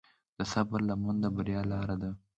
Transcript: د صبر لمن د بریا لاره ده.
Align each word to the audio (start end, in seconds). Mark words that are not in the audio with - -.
د 0.37 0.39
صبر 0.51 0.79
لمن 0.89 1.15
د 1.23 1.25
بریا 1.35 1.61
لاره 1.71 1.95
ده. 2.01 2.11